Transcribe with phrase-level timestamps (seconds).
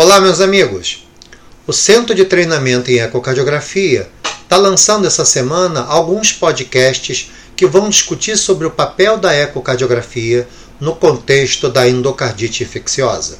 [0.00, 1.08] Olá, meus amigos!
[1.66, 4.08] O Centro de Treinamento em Ecocardiografia
[4.44, 10.46] está lançando essa semana alguns podcasts que vão discutir sobre o papel da ecocardiografia
[10.78, 13.38] no contexto da endocardite infecciosa.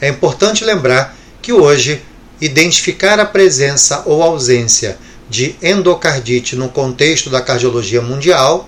[0.00, 2.00] É importante lembrar que hoje
[2.40, 4.96] identificar a presença ou ausência
[5.28, 8.66] de endocardite no contexto da cardiologia mundial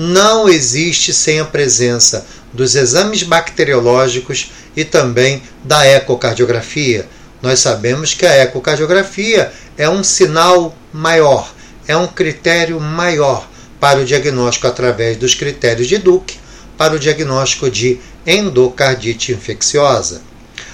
[0.00, 7.08] não existe sem a presença dos exames bacteriológicos e também da ecocardiografia.
[7.42, 11.52] Nós sabemos que a ecocardiografia é um sinal maior,
[11.88, 13.48] é um critério maior
[13.80, 16.38] para o diagnóstico através dos critérios de Duke
[16.76, 20.22] para o diagnóstico de endocardite infecciosa.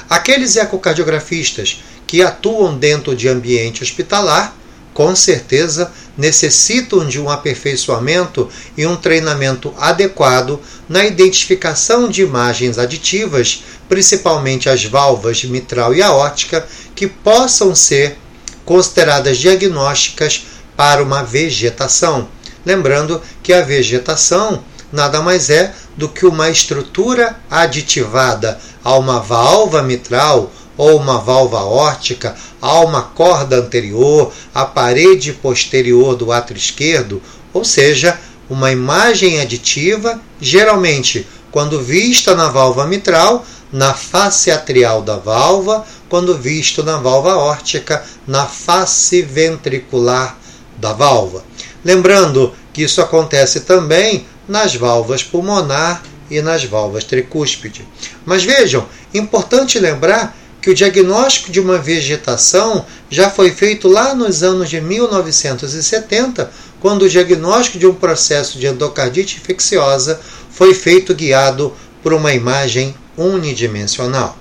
[0.07, 4.55] Aqueles ecocardiografistas que atuam dentro de ambiente hospitalar
[4.93, 13.65] com certeza necessitam de um aperfeiçoamento e um treinamento adequado na identificação de imagens aditivas,
[13.89, 18.17] principalmente as válvulas mitral e aórtica, que possam ser
[18.65, 22.29] consideradas diagnósticas para uma vegetação.
[22.65, 29.83] Lembrando que a vegetação nada mais é do que uma estrutura aditivada a uma válvula
[29.83, 37.23] mitral ou uma válvula órtica, há uma corda anterior, a parede posterior do átrio esquerdo,
[37.53, 45.17] ou seja, uma imagem aditiva, geralmente quando vista na válvula mitral, na face atrial da
[45.17, 50.39] válvula, quando visto na válvula órtica, na face ventricular
[50.77, 51.45] da válvula.
[51.85, 57.87] Lembrando que isso acontece também nas válvulas pulmonar e nas válvulas tricúspide.
[58.25, 64.43] Mas vejam, importante lembrar que o diagnóstico de uma vegetação já foi feito lá nos
[64.43, 70.19] anos de 1970, quando o diagnóstico de um processo de endocardite infecciosa
[70.51, 74.39] foi feito guiado por uma imagem unidimensional.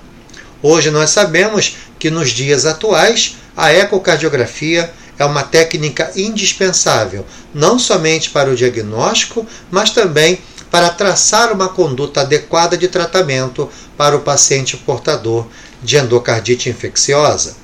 [0.62, 8.30] Hoje nós sabemos que nos dias atuais a ecocardiografia é uma técnica indispensável, não somente
[8.30, 10.44] para o diagnóstico, mas também para
[10.90, 15.46] traçar uma conduta adequada de tratamento para o paciente portador
[15.82, 17.56] de endocardite infecciosa.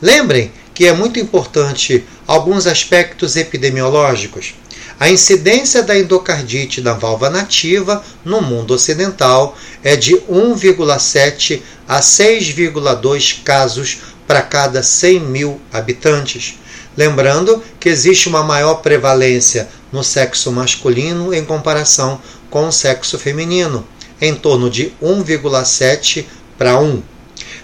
[0.00, 4.54] Lembrem que é muito importante alguns aspectos epidemiológicos.
[4.98, 13.42] A incidência da endocardite na válvula nativa no mundo ocidental é de 1,7 a 6,2
[13.42, 16.58] casos para cada 100 mil habitantes.
[16.96, 22.20] Lembrando que existe uma maior prevalência no sexo masculino em comparação
[22.52, 23.88] com o sexo feminino,
[24.20, 26.26] em torno de 1,7
[26.58, 27.02] para 1.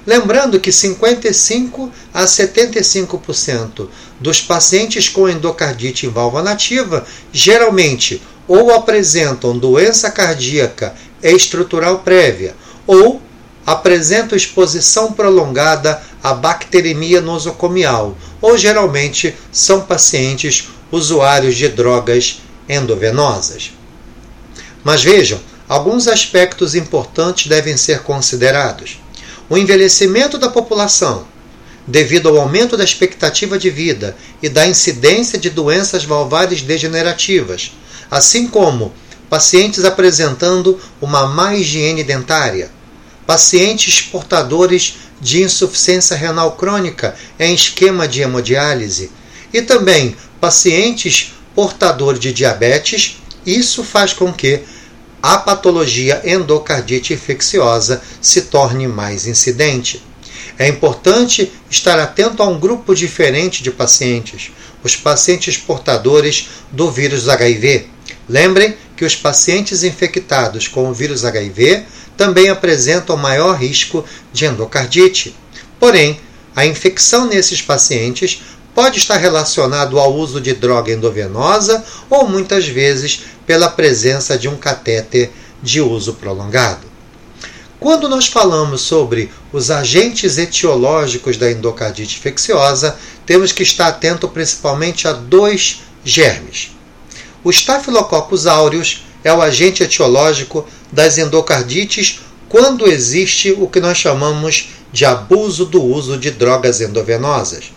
[0.06, 3.87] Lembrando que 55 a 75%
[4.19, 12.56] dos pacientes com endocardite em válvula nativa geralmente ou apresentam doença cardíaca estrutural prévia
[12.87, 13.20] ou
[13.66, 23.78] apresentam exposição prolongada à bacteremia nosocomial, ou geralmente são pacientes usuários de drogas endovenosas.
[24.84, 29.00] Mas vejam, alguns aspectos importantes devem ser considerados.
[29.49, 31.27] O envelhecimento da população,
[31.87, 37.72] devido ao aumento da expectativa de vida e da incidência de doenças valvares degenerativas,
[38.11, 38.93] assim como
[39.28, 42.71] pacientes apresentando uma má higiene dentária,
[43.27, 49.11] pacientes portadores de insuficiência renal crônica em esquema de hemodiálise
[49.53, 54.62] e também pacientes portadores de diabetes, isso faz com que
[55.22, 60.03] a patologia endocardite infecciosa se torne mais incidente.
[60.59, 64.50] É importante estar atento a um grupo diferente de pacientes,
[64.82, 67.87] os pacientes portadores do vírus HIV.
[68.28, 71.84] Lembrem que os pacientes infectados com o vírus HIV
[72.16, 75.34] também apresentam maior risco de endocardite.
[75.78, 76.20] Porém,
[76.55, 78.43] a infecção nesses pacientes
[78.78, 84.56] pode estar relacionado ao uso de droga endovenosa ou muitas vezes pela presença de um
[84.56, 86.87] catéter de uso prolongado.
[87.81, 95.08] Quando nós falamos sobre os agentes etiológicos da endocardite infecciosa, temos que estar atento principalmente
[95.08, 96.70] a dois germes.
[97.43, 104.69] O Staphylococcus aureus é o agente etiológico das endocardites quando existe o que nós chamamos
[104.93, 107.73] de abuso do uso de drogas endovenosas.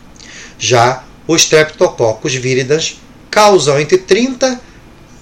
[0.63, 4.61] Já os Streptococcus viridans causam entre 30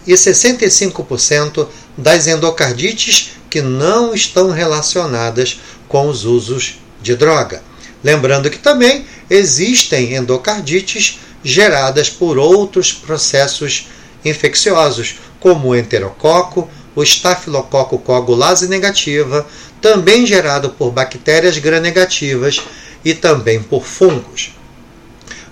[0.05, 1.65] e 65%
[1.97, 7.63] das endocardites que não estão relacionadas com os usos de droga.
[8.03, 13.87] Lembrando que também existem endocardites geradas por outros processos
[14.25, 19.47] infecciosos, como o enterococo, o estafilococo coagulase negativa,
[19.81, 22.61] também gerado por bactérias gram-negativas
[23.05, 24.58] e também por fungos.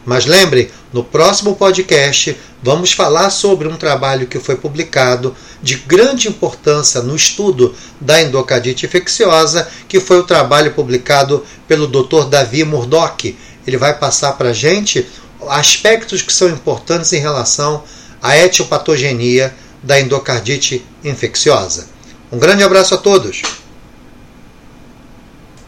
[0.07, 6.29] Mas lembre, no próximo podcast vamos falar sobre um trabalho que foi publicado de grande
[6.29, 12.29] importância no estudo da endocardite infecciosa, que foi o trabalho publicado pelo Dr.
[12.29, 13.37] Davi Murdoch.
[13.67, 15.05] Ele vai passar para a gente
[15.49, 17.83] aspectos que são importantes em relação
[18.23, 21.89] à etiopatogenia da endocardite infecciosa.
[22.31, 23.41] Um grande abraço a todos!